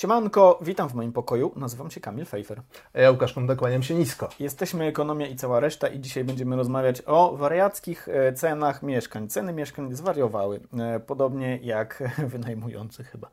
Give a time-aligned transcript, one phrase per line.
[0.00, 1.52] Siemanko, witam w moim pokoju.
[1.56, 2.62] Nazywam się Kamil Fejfer.
[2.94, 4.28] Ja Łukasz Kąda, kłaniam się nisko.
[4.38, 9.28] Jesteśmy Ekonomia i cała reszta i dzisiaj będziemy rozmawiać o wariackich e, cenach mieszkań.
[9.28, 12.02] Ceny mieszkań zwariowały, e, podobnie jak
[12.32, 13.30] wynajmujący chyba.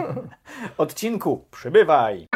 [0.78, 2.28] Odcinku przybywaj!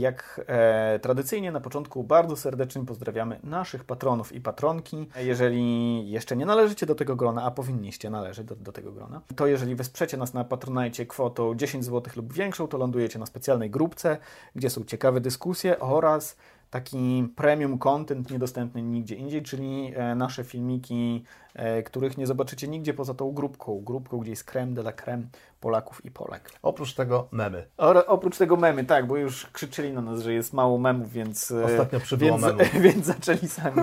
[0.00, 5.08] Jak e, tradycyjnie na początku bardzo serdecznie pozdrawiamy naszych patronów i patronki.
[5.16, 9.46] Jeżeli jeszcze nie należycie do tego grona, a powinniście należeć do, do tego grona, to
[9.46, 14.16] jeżeli wesprzecie nas na Patronajcie kwotą 10 zł lub większą, to lądujecie na specjalnej grupce,
[14.54, 16.36] gdzie są ciekawe dyskusje oraz
[16.70, 21.24] taki premium content niedostępny nigdzie indziej, czyli e, nasze filmiki,
[21.54, 25.22] e, których nie zobaczycie nigdzie poza tą grupką, grupką, gdzie jest creme de la creme
[25.60, 26.50] Polaków i Polek.
[26.62, 27.66] Oprócz tego memy.
[27.78, 31.50] O, oprócz tego memy, tak, bo już krzyczyli na nas, że jest mało memów, więc...
[31.50, 32.72] E, Ostatnio przybyło więc, memów.
[32.82, 33.82] Więc zaczęli sami.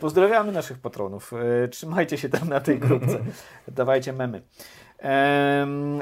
[0.00, 1.32] Pozdrawiamy naszych patronów.
[1.70, 3.18] Trzymajcie się tam na tej grupce.
[3.68, 4.42] Dawajcie memy.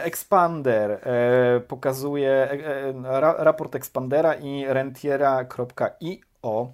[0.03, 6.73] Expander e, pokazuje e, e, raport Expandera i rentiera.io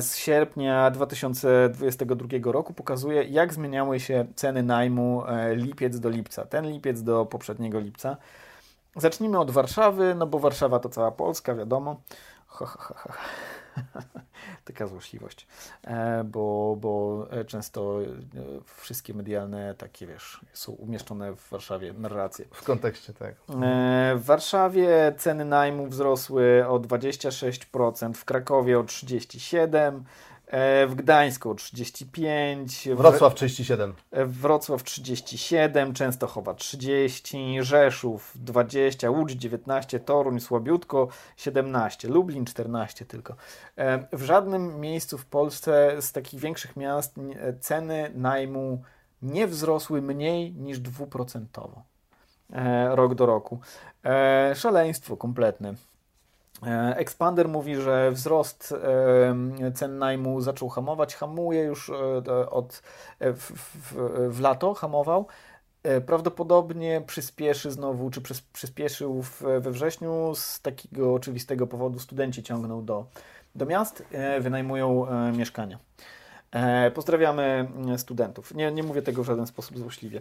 [0.00, 5.22] z sierpnia 2022 roku pokazuje, jak zmieniały się ceny najmu
[5.54, 6.46] lipiec do lipca.
[6.46, 8.16] Ten lipiec do poprzedniego lipca.
[8.96, 12.00] Zacznijmy od Warszawy, no bo Warszawa to cała Polska, wiadomo.
[12.46, 13.12] Ha, ha, ha.
[14.64, 15.46] Taka złośliwość,
[15.84, 18.06] e, bo, bo e, często e,
[18.64, 22.44] wszystkie medialne takie, wiesz, są umieszczone w Warszawie narracje.
[22.52, 23.34] W kontekście, tak.
[24.16, 30.02] W Warszawie ceny najmu wzrosły o 26%, w Krakowie o 37%, E,
[30.88, 40.40] w Gdańsku 35, Wrocław 37, e, Wrocław 37, Częstochowa 30, Rzeszów 20, Łódź 19, Toruń
[40.40, 43.36] słabiutko 17, Lublin 14 tylko.
[43.76, 47.14] E, w żadnym miejscu w Polsce z takich większych miast
[47.60, 48.82] ceny najmu
[49.22, 51.82] nie wzrosły mniej niż dwuprocentowo
[52.90, 53.60] rok do roku.
[54.54, 55.74] Szaleństwo kompletne.
[56.66, 58.74] E, Expander mówi, że wzrost
[59.74, 62.82] cen najmu zaczął hamować, hamuje już e, od,
[63.18, 63.94] e, w, w,
[64.30, 65.26] w lato, hamował.
[66.06, 68.20] Prawdopodobnie przyspieszy znowu, czy
[68.52, 69.24] przyspieszył
[69.60, 73.06] we wrześniu z takiego oczywistego powodu studenci ciągną do,
[73.54, 74.04] do miast,
[74.40, 75.78] wynajmują mieszkania.
[76.94, 78.54] Pozdrawiamy studentów.
[78.54, 80.20] Nie, nie mówię tego w żaden sposób złośliwie.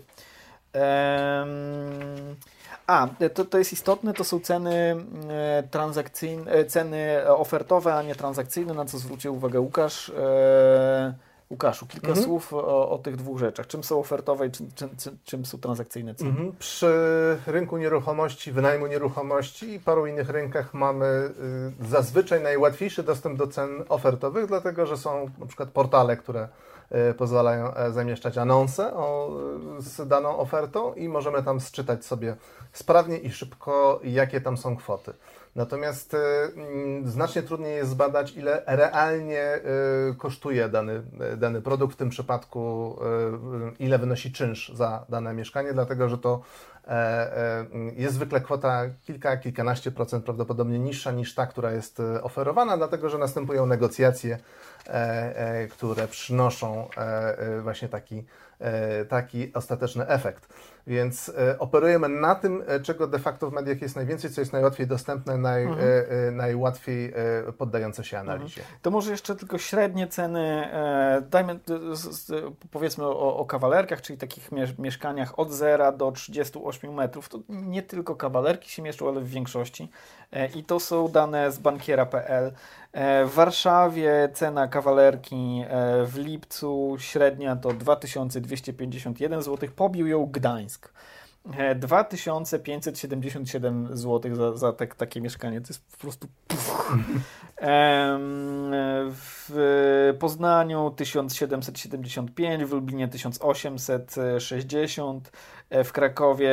[2.88, 4.96] A, to, to jest istotne, to są ceny
[5.30, 10.10] e, transakcyjne, e, ceny ofertowe, a nie transakcyjne, na co zwrócił uwagę Łukasz.
[10.10, 11.14] E,
[11.50, 12.26] Łukaszu, kilka mhm.
[12.26, 13.68] słów o, o, tych dwóch rzeczach.
[13.68, 14.90] Czym są ofertowe i czym, czym,
[15.24, 16.30] czym są transakcyjne ceny?
[16.30, 16.52] Mhm.
[16.60, 16.88] Przy
[17.48, 21.06] rynku nieruchomości, wynajmu nieruchomości i paru innych rynkach mamy
[21.84, 26.48] y, zazwyczaj najłatwiejszy dostęp do cen ofertowych, dlatego że są na przykład portale, które
[27.18, 29.38] pozwalają e, zamieszczać anonse o,
[29.80, 32.36] z daną ofertą i możemy tam sczytać sobie
[32.74, 35.14] sprawnie i szybko, jakie tam są kwoty.
[35.56, 39.60] Natomiast y, mm, znacznie trudniej jest zbadać, ile realnie
[40.12, 41.04] y, kosztuje dany,
[41.38, 42.96] dany produkt, w tym przypadku
[43.80, 46.42] y, ile wynosi czynsz za dane mieszkanie, dlatego że to
[47.96, 53.18] jest zwykle kwota kilka, kilkanaście procent prawdopodobnie niższa niż ta, która jest oferowana, dlatego że
[53.18, 54.38] następują negocjacje,
[54.88, 56.90] e, które przynoszą
[57.64, 58.26] właśnie taki,
[59.10, 60.48] taki ostateczny efekt.
[60.90, 64.54] Więc e, operujemy na tym, e, czego de facto w mediach jest najwięcej, co jest
[64.54, 65.88] najłatwiej dostępne, naj, mhm.
[66.28, 67.14] e, najłatwiej
[67.58, 68.62] poddające się analizie.
[68.62, 68.80] Mhm.
[68.82, 70.70] To może jeszcze tylko średnie ceny,
[71.30, 71.60] dajmy,
[72.72, 77.30] powiedzmy o, o kawalerkach, czyli takich mieszkaniach od 0 do 38 metrów.
[77.30, 79.90] To nie tylko kawalerki się mieszczą, ale w większości.
[80.56, 82.52] I to są dane z bankiera.pl.
[83.26, 85.64] W Warszawie cena kawalerki
[86.06, 89.70] w lipcu średnia to 2251 zł.
[89.76, 90.94] Pobił ją Gdańsk.
[91.76, 95.62] 2577 e, zł za, za te, takie mieszkanie.
[95.62, 96.28] To jest po prostu.
[99.12, 99.50] w
[100.20, 105.32] Poznaniu 1775, w Lublinie 1860,
[105.70, 106.50] e, w Krakowie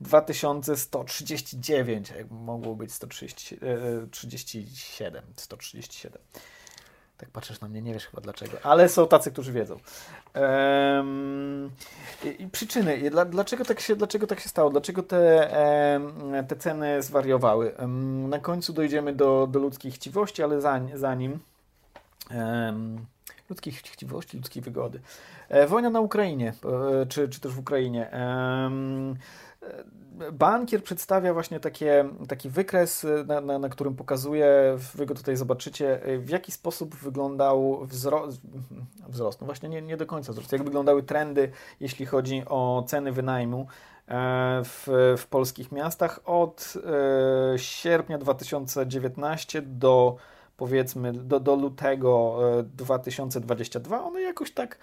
[0.00, 2.12] 2139.
[2.30, 5.22] Mogło być 137.
[5.36, 6.18] 137.
[7.18, 9.78] Tak patrzysz na mnie, nie wiesz chyba dlaczego, ale są tacy, którzy wiedzą.
[10.34, 11.70] Um,
[12.38, 14.70] i, przyczyny, dlaczego tak, się, dlaczego tak się stało?
[14.70, 15.50] Dlaczego te,
[16.48, 17.74] te ceny zwariowały?
[18.28, 21.38] na końcu dojdziemy do, do ludzkiej chciwości, ale zanim, zanim
[23.50, 25.00] ludzkiej chciwości, ludzkiej wygody.
[25.48, 26.52] E, wojna na Ukrainie,
[27.02, 28.10] e, czy, czy też w Ukrainie.
[30.20, 35.36] E, bankier przedstawia właśnie takie, taki wykres, na, na, na, którym pokazuje, wy go tutaj
[35.36, 38.40] zobaczycie, w jaki sposób wyglądał wzrost,
[39.08, 39.40] wzrost.
[39.40, 41.50] No właśnie nie, nie do końca wzrost, jak wyglądały trendy,
[41.80, 43.66] jeśli chodzi o ceny wynajmu
[44.64, 46.74] w, w polskich miastach od
[47.56, 50.16] sierpnia 2019 do
[50.56, 54.78] powiedzmy do, do lutego 2022, one jakoś tak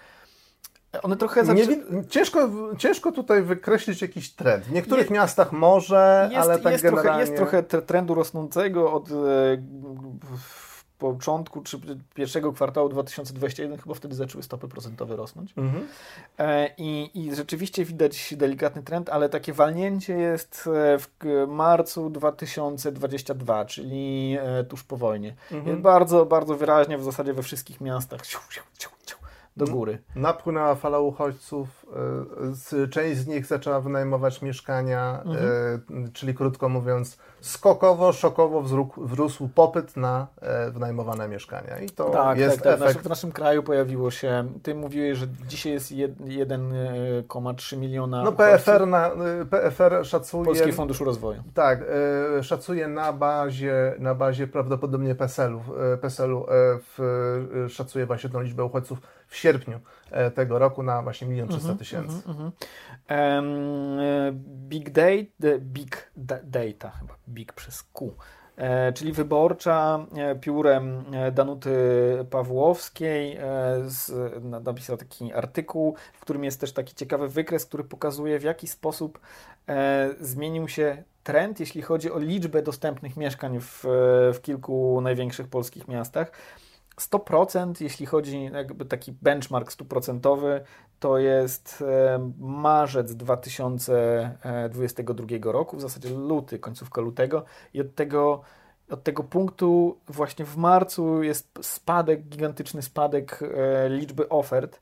[1.02, 1.66] one trochę zaczy...
[1.66, 4.64] nie, ciężko, ciężko tutaj wykreślić jakiś trend.
[4.64, 7.26] W niektórych nie, miejscach może, jest, ale tak jest generalnie...
[7.26, 9.14] Trochę, jest trochę trendu rosnącego od e,
[10.98, 11.80] początku czy
[12.14, 15.54] pierwszego kwartału 2021, chyba wtedy zaczęły stopy procentowe rosnąć.
[15.56, 15.88] Mhm.
[16.38, 21.08] E, I, I rzeczywiście widać delikatny trend, ale takie walnięcie jest e, w
[21.48, 24.38] marcu 2022, czyli
[24.68, 25.34] tuż po wojnie.
[25.52, 25.82] Mhm.
[25.82, 28.26] Bardzo, bardzo wyraźnie w zasadzie we wszystkich miastach.
[28.26, 28.88] Ciu, ciu, ciu,
[29.56, 29.98] do góry.
[30.16, 31.81] Napłynęła fala uchodźców,
[32.90, 35.46] część z nich zaczęła wynajmować mieszkania, mhm.
[36.06, 38.62] E, czyli krótko mówiąc, skokowo, szokowo
[38.96, 41.78] wzrósł popyt na e, wynajmowane mieszkania.
[41.78, 42.88] I to tak, jest tak, tak.
[42.88, 43.06] efekt.
[43.06, 49.10] W naszym kraju pojawiło się, ty mówiłeś, że dzisiaj jest 1,3 miliona No PFR, na,
[49.50, 50.44] PFR szacuje...
[50.44, 51.42] Polski Funduszu Rozwoju.
[51.54, 51.84] Tak,
[52.42, 55.60] szacuje na bazie, na bazie prawdopodobnie PESEL-u,
[56.00, 56.46] PESEL-u
[57.68, 58.98] szacuje właśnie tą liczbę uchodźców
[59.32, 59.80] w sierpniu
[60.10, 62.22] e, tego roku na właśnie 1 300 mhm, tysięcy.
[63.10, 63.98] Um,
[64.68, 66.10] big Data, Big
[66.44, 68.16] Data, chyba Big przez Q,
[68.56, 70.06] e, czyli wyborcza
[70.40, 71.70] piórem Danuty
[72.30, 73.38] Pawłowskiej
[73.86, 74.12] z,
[74.64, 79.20] napisał taki artykuł, w którym jest też taki ciekawy wykres, który pokazuje w jaki sposób
[80.20, 83.84] zmienił się trend, jeśli chodzi o liczbę dostępnych mieszkań w,
[84.34, 86.32] w kilku największych polskich miastach.
[87.00, 90.60] 100%, jeśli chodzi jakby taki benchmark stuprocentowy,
[91.00, 91.84] to jest
[92.38, 97.44] marzec 2022 roku, w zasadzie luty, końcówka lutego.
[97.74, 98.40] I od tego,
[98.90, 104.80] od tego punktu właśnie w marcu jest spadek, gigantyczny spadek e, liczby ofert e,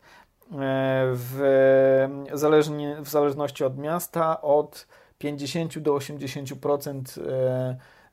[1.14, 1.40] w,
[2.32, 4.86] zależnie, w zależności od miasta od
[5.18, 7.20] 50 do 80%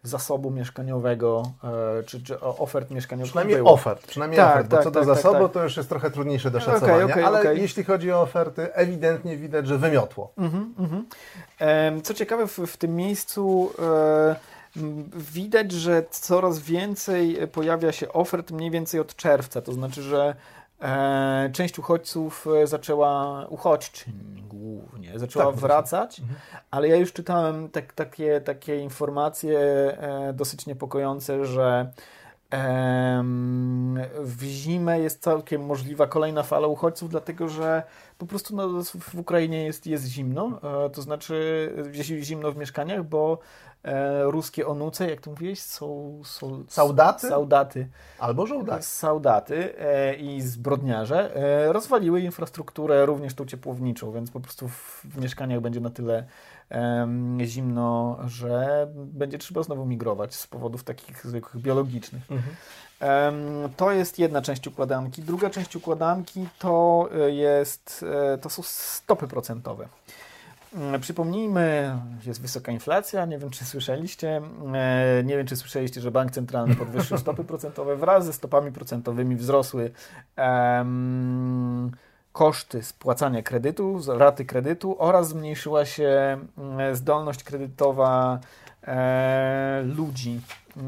[0.07, 1.51] zasobu mieszkaniowego,
[1.99, 3.71] e, czy, czy ofert mieszkaniowych Przynajmniej było.
[3.71, 6.11] ofert, przynajmniej tak, ofert, bo tak, co do tak, zasobu tak, to już jest trochę
[6.11, 7.57] trudniejsze do szacowania, okay, okay, ale okay.
[7.57, 10.31] jeśli chodzi o oferty, ewidentnie widać, że wymiotło.
[10.37, 12.01] Mm -hmm.
[12.03, 14.35] Co ciekawe, w, w tym miejscu e,
[15.13, 20.35] widać, że coraz więcej pojawia się ofert mniej więcej od czerwca, to znaczy, że
[21.53, 26.39] część uchodźców e, zaczęła, uchodźczyń głównie, zaczęła tak, wracać, mhm.
[26.71, 31.91] ale ja już czytałem tak, takie, takie informacje e, dosyć niepokojące, że
[34.19, 37.83] w zimę jest całkiem możliwa kolejna fala uchodźców, dlatego że
[38.17, 40.59] po prostu no, w Ukrainie jest, jest zimno,
[40.93, 41.69] to znaczy
[42.21, 43.39] zimno w mieszkaniach, bo
[43.87, 47.27] e, ruskie onuce, jak to mówiłeś, są, są saudaty?
[47.27, 47.87] saudaty.
[48.19, 48.83] Albo żołdaty.
[48.83, 55.21] Saudaty e, i zbrodniarze e, rozwaliły infrastrukturę, również tą ciepłowniczą, więc po prostu w, w
[55.21, 56.25] mieszkaniach będzie na tyle
[57.45, 62.23] zimno, że będzie trzeba znowu migrować z powodów takich zwykłych biologicznych.
[62.31, 62.55] Mhm.
[63.77, 65.21] To jest jedna część układanki.
[65.21, 69.87] Druga część układanki to e, jest, e, to są stopy procentowe.
[70.75, 74.41] Mm, przypomnijmy, jest wysoka inflacja, nie wiem czy słyszeliście,
[74.73, 77.95] e, nie wiem czy słyszeliście, że bank centralny podwyższył stopy procentowe.
[77.95, 79.91] Wraz ze stopami procentowymi wzrosły
[80.37, 81.91] um,
[82.31, 88.39] koszty spłacania kredytu, raty kredytu oraz zmniejszyła się mm, zdolność kredytowa
[88.87, 90.41] e, ludzi,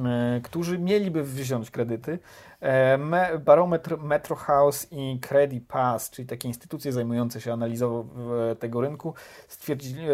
[0.06, 2.20] e, którzy mieliby wziąć kredyty.
[2.62, 2.98] E,
[3.39, 8.08] barometr Metro House i Credit Pass, czyli takie instytucje zajmujące się analizą
[8.60, 9.13] tego rynku,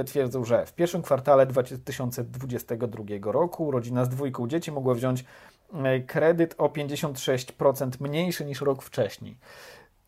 [0.05, 5.25] twierdzą, że w pierwszym kwartale 2022 roku rodzina z dwójką dzieci mogła wziąć
[5.73, 9.37] e, kredyt o 56% mniejszy niż rok wcześniej.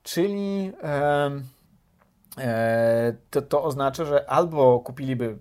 [0.03, 1.31] Czyli e,
[3.29, 5.37] to, to oznacza, że albo kupiliby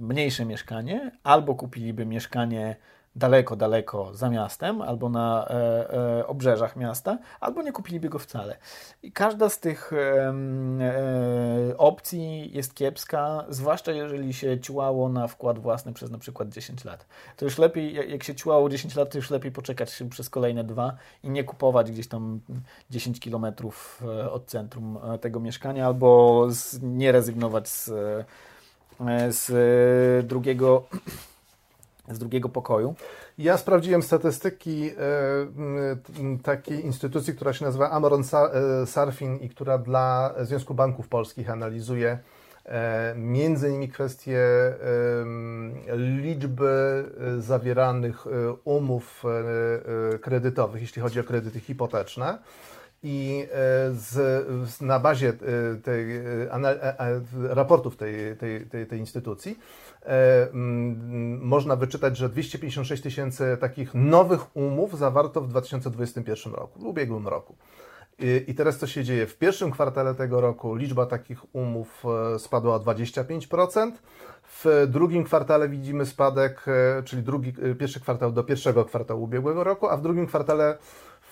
[0.00, 2.76] mniejsze mieszkanie, albo kupiliby mieszkanie
[3.16, 8.56] daleko, daleko za miastem albo na e, e, obrzeżach miasta, albo nie kupiliby go wcale.
[9.02, 10.34] I każda z tych e,
[11.78, 17.06] opcji jest kiepska, zwłaszcza jeżeli się ciłało na wkład własny przez na przykład 10 lat.
[17.36, 20.96] To już lepiej, jak się ciłało 10 lat, to już lepiej poczekać przez kolejne dwa
[21.22, 22.40] i nie kupować gdzieś tam
[22.90, 30.26] 10 kilometrów e, od centrum e, tego mieszkania, albo z, nie rezygnować z, e, z
[30.26, 30.82] drugiego
[32.10, 32.94] z drugiego pokoju.
[33.38, 34.92] Ja sprawdziłem statystyki e,
[36.42, 42.18] takiej instytucji, która się nazywa Amoron e, Surfing i która dla Związku Banków Polskich analizuje
[42.64, 44.46] e, między innymi kwestie
[45.96, 47.04] liczby
[47.38, 48.26] zawieranych
[48.64, 49.22] umów
[50.20, 52.38] kredytowych, jeśli chodzi o kredyty hipoteczne.
[53.02, 53.48] I
[53.92, 55.32] z, na bazie
[55.84, 56.22] tej,
[57.48, 59.85] raportów tej, tej, tej, tej instytucji E,
[61.40, 67.56] można wyczytać, że 256 tysięcy takich nowych umów zawarto w 2021 roku, w ubiegłym roku.
[68.46, 69.26] I teraz co się dzieje?
[69.26, 73.92] W pierwszym kwartale tego roku liczba takich umów e, spadła o 25%.
[74.64, 79.88] W drugim kwartale widzimy spadek, e, czyli drugi, pierwszy kwartał do pierwszego kwartału ubiegłego roku,
[79.88, 80.78] a w drugim kwartale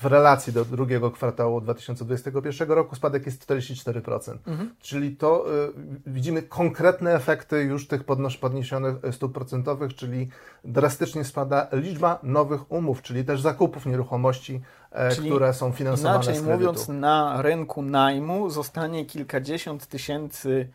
[0.00, 4.38] w relacji do drugiego kwartału 2021 roku spadek jest 44%.
[4.46, 4.74] Mhm.
[4.80, 5.72] Czyli to y,
[6.06, 10.28] widzimy konkretne efekty już tych podnos- podniesionych stóp procentowych, czyli
[10.64, 14.60] drastycznie spada liczba nowych umów, czyli też zakupów nieruchomości,
[14.90, 16.58] e, czyli które są finansowane inaczej z kredytu.
[16.58, 20.68] mówiąc, na rynku najmu zostanie kilkadziesiąt tysięcy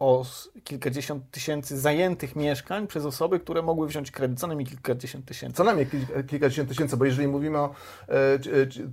[0.00, 0.24] o
[0.64, 4.40] kilkadziesiąt tysięcy zajętych mieszkań przez osoby, które mogły wziąć kredyt.
[4.40, 5.56] Co najmniej kilkadziesiąt tysięcy.
[5.56, 5.86] Co najmniej
[6.28, 7.74] kilkadziesiąt tysięcy, bo jeżeli mówimy o,
[8.08, 8.38] e, e,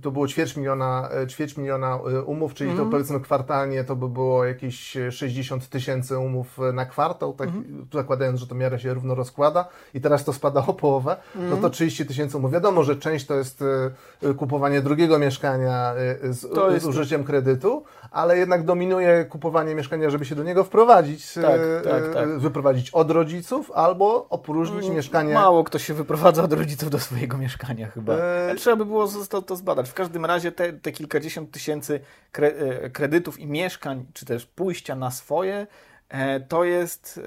[0.02, 2.76] to było ćwierć miliona, e, ćwierć miliona umów, czyli mm.
[2.76, 2.90] to mhm.
[2.90, 7.86] powiedzmy kwartalnie to by było jakieś 60 tysięcy umów na kwartał, tak mm.
[7.92, 11.50] zakładając, że to miarę się równo rozkłada i teraz to spada o połowę, mm.
[11.50, 12.08] no to 30 mhm.
[12.08, 12.52] tysięcy umów.
[12.52, 13.64] Wiadomo, że część to jest
[14.36, 16.40] kupowanie drugiego mieszkania z,
[16.82, 21.90] z użyciem kredytu, ale jednak dominuje kupowanie mieszkania, żeby się do niego wprowadzić, tak, e,
[21.90, 22.38] tak, tak.
[22.38, 25.34] wyprowadzić od rodziców albo opróżnić mm, mieszkanie.
[25.34, 28.14] Mało kto się wyprowadza od rodziców do swojego mieszkania chyba.
[28.14, 28.54] E...
[28.54, 29.88] Trzeba by było to, to zbadać.
[29.88, 32.00] W każdym razie te, te kilkadziesiąt tysięcy
[32.32, 35.66] kre, e, kredytów i mieszkań, czy też pójścia na swoje,
[36.08, 37.20] e, to jest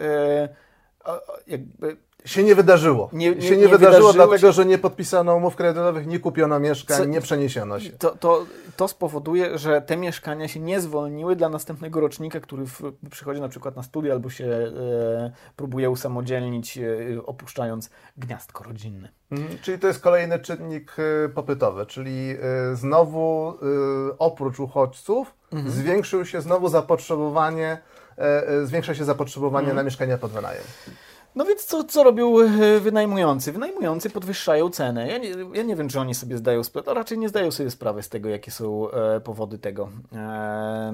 [1.47, 3.09] jakby się nie wydarzyło.
[3.13, 6.97] Nie, nie się nie, nie wydarzyło, dlatego, że nie podpisano umów kredytowych, nie kupiono mieszkań,
[6.97, 7.89] Co, nie przeniesiono się.
[7.89, 8.45] To, to,
[8.77, 13.49] to spowoduje, że te mieszkania się nie zwolniły dla następnego rocznika, który w, przychodzi na
[13.49, 16.81] przykład na studia albo się e, próbuje usamodzielnić, e,
[17.25, 19.09] opuszczając gniazdko rodzinne.
[19.31, 22.35] Mhm, czyli to jest kolejny czynnik e, popytowy, czyli
[22.71, 25.71] e, znowu e, oprócz uchodźców mhm.
[25.71, 27.77] zwiększył się znowu zapotrzebowanie,
[28.17, 29.75] e, zwiększa się zapotrzebowanie mhm.
[29.75, 30.63] na mieszkania pod wynajem.
[31.35, 33.51] No więc co, co robią e, wynajmujący?
[33.51, 35.07] Wynajmujący podwyższają cenę.
[35.07, 38.03] Ja nie, ja nie wiem, czy oni sobie zdają sprawę, raczej nie zdają sobie sprawy
[38.03, 40.93] z tego, jakie są e, powody tego, e,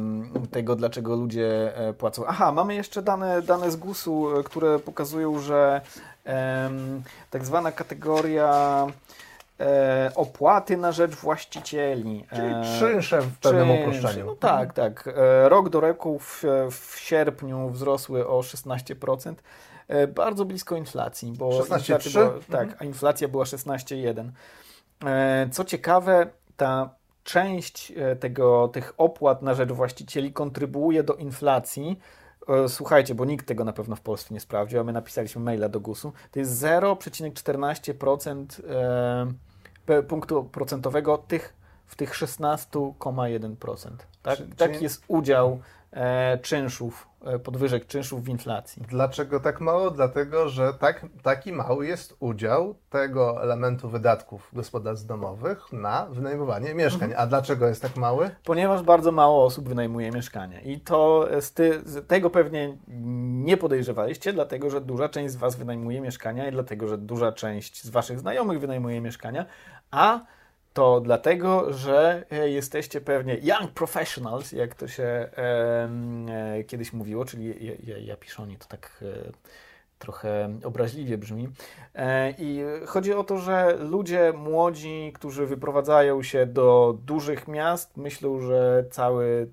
[0.52, 2.24] tego, dlaczego ludzie e, płacą.
[2.28, 5.82] Aha, mamy jeszcze dane, dane z GUS-u, e, które pokazują, że
[6.26, 6.70] e,
[7.30, 8.86] tak zwana kategoria
[9.60, 12.26] e, opłaty na rzecz właścicieli.
[12.36, 14.26] Czyli czynsze w pewnym uproszczeniu.
[14.26, 15.10] No tak, tak.
[15.18, 19.34] E, rok do roku w, w sierpniu wzrosły o 16%.
[19.88, 22.14] E, bardzo blisko inflacji, bo 16,3?
[22.14, 24.30] Była, tak, a inflacja była 16,1.
[25.06, 26.28] E, co ciekawe,
[26.58, 26.90] ta
[27.24, 32.00] część e, tego, tych opłat na rzecz właścicieli kontrybuuje do inflacji.
[32.68, 35.80] Słuchajcie, bo nikt tego na pewno w Polsce nie sprawdził, a my napisaliśmy maila do
[35.80, 36.14] GUS-u.
[36.32, 38.46] To jest 0,14%
[40.08, 41.54] punktu procentowego tych,
[41.86, 43.90] w tych 16,1%.
[44.24, 44.40] Tak?
[44.58, 45.60] Taki jest udział
[46.42, 47.08] czynszów,
[47.44, 48.84] podwyżek czynszów w inflacji.
[48.90, 49.92] Dlaczego tak mało?
[49.92, 57.10] Dlatego, że tak, taki mały jest udział tego elementu wydatków gospodarstw domowych na wynajmowanie mieszkań.
[57.10, 57.24] Mhm.
[57.24, 58.30] A dlaczego jest tak mały?
[58.44, 60.62] Ponieważ bardzo mało osób wynajmuje mieszkania.
[60.62, 62.78] I to z, ty, z tego pewnie
[63.46, 67.84] nie podejrzewaliście, dlatego że duża część z Was wynajmuje mieszkania i dlatego, że duża część
[67.84, 69.46] z Waszych znajomych wynajmuje mieszkania,
[69.92, 70.20] a
[70.78, 75.90] to dlatego, że e, jesteście pewnie young professionals, jak to się e,
[76.68, 79.32] kiedyś mówiło, czyli ja, ja, ja piszoni to tak e,
[80.00, 81.50] trochę obraźliwie brzmi.
[81.96, 88.40] E, I chodzi o to, że ludzie młodzi, którzy wyprowadzają się do dużych miast, myślą,
[88.40, 89.52] że cały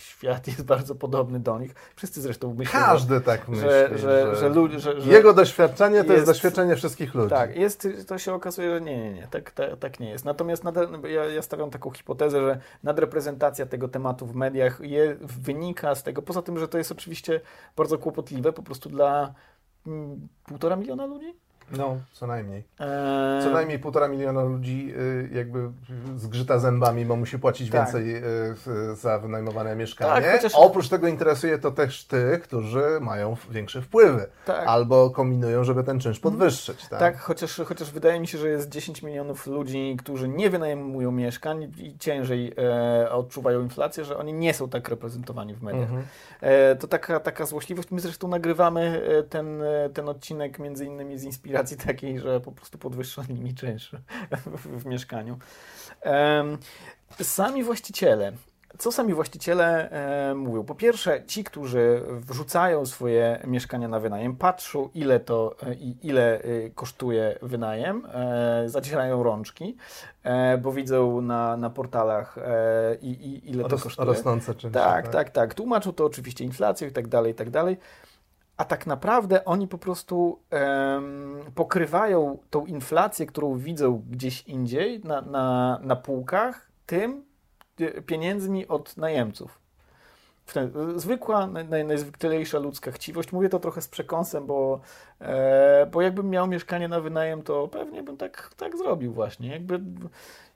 [0.00, 1.74] świat jest bardzo podobny do nich.
[1.96, 6.26] Wszyscy zresztą myślą, Każdy tak myśli, że, że, że, że, jego doświadczenie to jest, jest,
[6.26, 7.30] doświadczenie wszystkich ludzi.
[7.30, 10.24] Tak, jest, to się okazuje, że nie, nie, nie, tak, tak, tak nie jest.
[10.24, 10.64] Natomiast
[11.02, 16.22] ja, ja stawiam taką hipotezę, że nadreprezentacja tego tematu w mediach je, wynika z tego,
[16.22, 17.40] poza tym, że to jest oczywiście
[17.76, 19.34] bardzo kłopotliwe po prostu dla
[19.86, 21.45] mm, półtora miliona ludzi?
[21.70, 22.64] No, co najmniej.
[22.80, 23.42] Eee...
[23.42, 25.70] Co najmniej półtora miliona ludzi y, jakby
[26.16, 27.80] zgrzyta zębami, bo musi płacić tak.
[27.80, 30.22] więcej y, za wynajmowane mieszkanie.
[30.22, 30.52] Tak, chociaż...
[30.54, 34.26] Oprócz tego interesuje to też tych, którzy mają większe wpływy.
[34.44, 34.68] Tak.
[34.68, 36.88] Albo kombinują, żeby ten czynsz podwyższyć.
[36.88, 41.12] Tak, tak chociaż, chociaż wydaje mi się, że jest 10 milionów ludzi, którzy nie wynajmują
[41.12, 45.82] mieszkań i ciężej e, odczuwają inflację, że oni nie są tak reprezentowani w mediach.
[45.82, 46.02] Mhm.
[46.40, 47.90] E, to taka, taka złośliwość.
[47.90, 52.40] My zresztą nagrywamy e, ten, e, ten odcinek między innymi z inspiracji racji takiej, że
[52.40, 53.92] po prostu podwyższali mi czynsz
[54.46, 55.38] w, w mieszkaniu.
[56.04, 56.58] Um,
[57.22, 58.32] sami właściciele
[58.78, 60.64] co sami właściciele e, mówią?
[60.64, 66.70] Po pierwsze, ci, którzy wrzucają swoje mieszkania na wynajem, patrzą ile to e, ile e,
[66.70, 69.76] kosztuje wynajem, e, zacierają rączki,
[70.22, 74.08] e, bo widzą na, na portalach e, i, i, ile to kosztuje.
[74.08, 74.80] Rosnące czynsze.
[74.80, 75.54] Tak, tak, tak, tak.
[75.54, 77.76] Tłumaczą to oczywiście inflacją i tak dalej, i tak dalej.
[78.56, 80.38] A tak naprawdę oni po prostu
[81.54, 87.24] pokrywają tą inflację, którą widzą gdzieś indziej na, na, na półkach, tym,
[88.06, 89.66] pieniędzmi od najemców.
[90.96, 93.32] Zwykła, naj, najzwyklejsza ludzka chciwość.
[93.32, 94.80] Mówię to trochę z przekąsem, bo,
[95.20, 99.48] e, bo jakbym miał mieszkanie na wynajem, to pewnie bym tak, tak zrobił właśnie.
[99.48, 99.80] Jakby,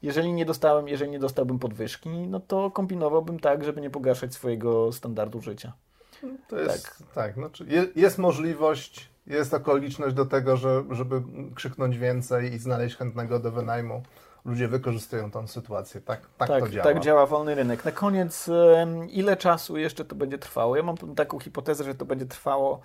[0.02, 4.92] jeżeli nie dostałem, jeżeli nie dostałbym podwyżki, no to kombinowałbym tak, żeby nie pogarszać swojego
[4.92, 5.72] standardu życia.
[6.48, 11.22] To jest, tak, tak znaczy jest możliwość, jest okoliczność do tego, że, żeby
[11.54, 14.02] krzyknąć więcej i znaleźć chętnego do wynajmu
[14.44, 16.00] ludzie wykorzystują tą sytuację.
[16.00, 16.84] Tak, tak, tak to działa.
[16.84, 17.84] Tak działa wolny rynek.
[17.84, 18.50] Na koniec,
[19.10, 20.76] ile czasu jeszcze to będzie trwało?
[20.76, 22.80] Ja mam taką hipotezę, że to będzie trwało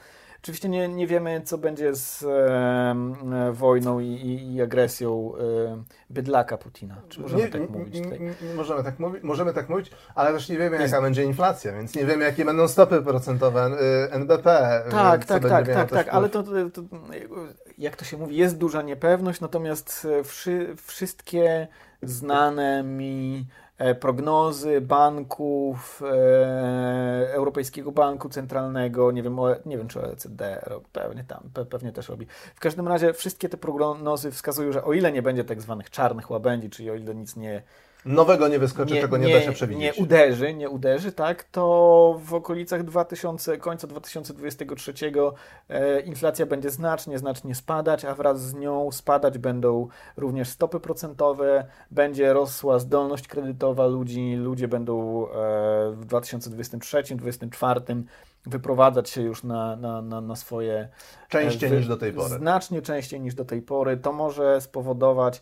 [0.46, 6.58] Oczywiście nie, nie wiemy, co będzie z e, wojną i, i, i agresją e, bydlaka
[6.58, 7.02] Putina.
[7.10, 8.04] Czy możemy nie, tak mówić?
[8.04, 8.20] Tutaj?
[8.56, 12.06] Możemy, tak mówić, możemy tak mówić, ale też nie wiemy, jaka będzie inflacja, więc nie
[12.06, 14.44] wiemy, jakie będą stopy procentowe y, NBP.
[14.92, 16.82] Tak, tak, tak, tak, tak, ale to, to, to,
[17.78, 21.68] jak to się mówi, jest duża niepewność, natomiast e, wszy, wszystkie
[22.02, 23.65] znane mi E,
[24.00, 31.92] prognozy banków, e, Europejskiego Banku Centralnego, nie wiem, nie wiem czy OECD, pewnie tam, pewnie
[31.92, 32.26] też robi.
[32.56, 36.32] W każdym razie wszystkie te prognozy wskazują, że o ile nie będzie tak zwanych czarnych
[36.32, 37.62] łabędzi, czyli o ile nic nie
[38.06, 39.84] nowego nie wyskoczy, nie, czego nie, nie, da się przewidzieć.
[39.84, 44.94] Nie uderzy, nie uderzy, tak, to w okolicach 2000, końca 2023
[45.70, 51.66] e, inflacja będzie znacznie, znacznie spadać, a wraz z nią spadać będą również stopy procentowe,
[51.92, 55.32] będzie rosła zdolność kredytowa ludzi, ludzie będą e,
[55.92, 58.04] w 2023-2024
[58.46, 60.74] wyprowadzać się już na, na, na, na swoje...
[60.74, 60.90] E,
[61.30, 62.30] częściej wy, niż do tej pory.
[62.30, 63.98] Znacznie częściej niż do tej pory.
[63.98, 65.42] To może spowodować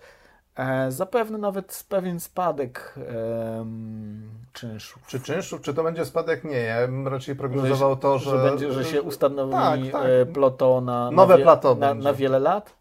[0.89, 3.65] zapewne nawet pewien spadek e,
[4.53, 5.07] czynszów.
[5.07, 6.43] Czy czynszów, czy to będzie spadek?
[6.43, 8.29] Nie, ja bym raczej prognozował że, to, że...
[8.31, 10.05] Że, będzie, że się ustanowi tak, tak.
[10.05, 12.73] E, plato na, Nowe na, plato na, na wiele lat?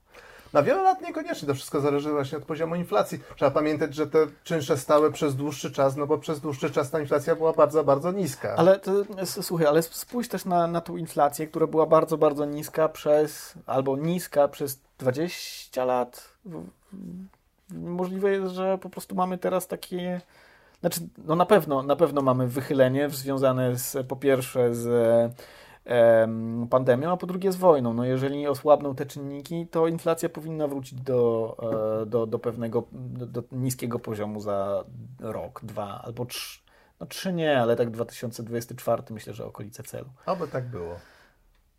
[0.53, 3.19] Na wiele lat niekoniecznie, to wszystko zależy właśnie od poziomu inflacji.
[3.37, 7.01] Trzeba pamiętać, że te czynsze stały przez dłuższy czas, no bo przez dłuższy czas ta
[7.01, 8.55] inflacja była bardzo, bardzo niska.
[8.57, 8.93] Ale to,
[9.27, 13.97] słuchaj, ale spójrz też na, na tą inflację, która była bardzo, bardzo niska przez, albo
[13.97, 16.29] niska przez 20 lat
[17.73, 20.21] możliwe jest, że po prostu mamy teraz takie.
[20.81, 24.89] Znaczy, no na pewno, na pewno mamy wychylenie związane z, po pierwsze z
[25.87, 26.29] e,
[26.71, 27.95] pandemią, a po drugie z wojną.
[27.95, 31.57] No jeżeli osłabną te czynniki, to inflacja powinna wrócić do,
[32.03, 34.85] e, do, do pewnego, do, do, niskiego poziomu za
[35.21, 36.61] rok, dwa albo trzy.
[37.01, 40.09] No trzy nie, ale tak 2024 myślę, że okolice celu.
[40.27, 40.95] Oby tak było.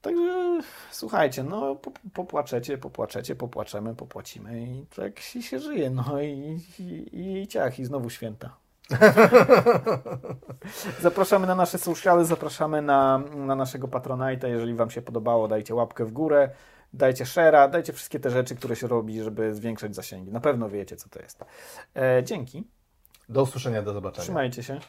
[0.01, 0.32] Także
[0.91, 1.75] słuchajcie, no
[2.13, 5.89] popłaczecie, popłaczecie, popłaczemy, popłacimy i tak się, się żyje.
[5.89, 8.63] No i, i, i ciach, i znowu święta.
[11.01, 14.47] zapraszamy na nasze sociale, zapraszamy na, na naszego Patronite'a.
[14.47, 16.49] Jeżeli Wam się podobało, dajcie łapkę w górę,
[16.93, 20.31] dajcie share'a, dajcie wszystkie te rzeczy, które się robi, żeby zwiększać zasięgi.
[20.31, 21.45] Na pewno wiecie, co to jest.
[21.95, 22.63] E, dzięki.
[23.29, 24.23] Do usłyszenia, do zobaczenia.
[24.23, 24.79] Trzymajcie się.